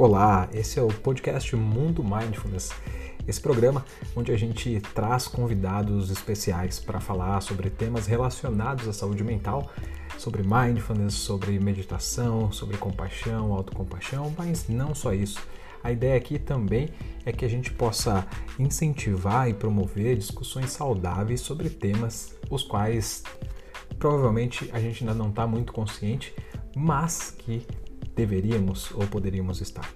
Olá, 0.00 0.48
esse 0.54 0.78
é 0.78 0.82
o 0.82 0.88
podcast 0.88 1.54
Mundo 1.54 2.02
Mindfulness. 2.02 2.70
Esse 3.28 3.38
programa 3.38 3.84
onde 4.16 4.32
a 4.32 4.38
gente 4.38 4.80
traz 4.94 5.28
convidados 5.28 6.10
especiais 6.10 6.80
para 6.80 7.00
falar 7.00 7.42
sobre 7.42 7.68
temas 7.68 8.06
relacionados 8.06 8.88
à 8.88 8.94
saúde 8.94 9.22
mental, 9.22 9.70
sobre 10.16 10.42
mindfulness, 10.42 11.12
sobre 11.12 11.60
meditação, 11.60 12.50
sobre 12.50 12.78
compaixão, 12.78 13.52
autocompaixão, 13.52 14.34
mas 14.38 14.70
não 14.70 14.94
só 14.94 15.12
isso. 15.12 15.38
A 15.84 15.92
ideia 15.92 16.16
aqui 16.16 16.38
também 16.38 16.88
é 17.26 17.30
que 17.30 17.44
a 17.44 17.48
gente 17.48 17.70
possa 17.70 18.26
incentivar 18.58 19.50
e 19.50 19.52
promover 19.52 20.16
discussões 20.16 20.70
saudáveis 20.70 21.42
sobre 21.42 21.68
temas 21.68 22.34
os 22.48 22.62
quais 22.62 23.22
provavelmente 23.98 24.70
a 24.72 24.80
gente 24.80 25.04
ainda 25.04 25.14
não 25.14 25.28
está 25.28 25.46
muito 25.46 25.74
consciente, 25.74 26.34
mas 26.74 27.34
que 27.36 27.66
deveríamos 28.20 28.92
ou 28.92 29.08
poderíamos 29.08 29.64
estar. 29.64 29.88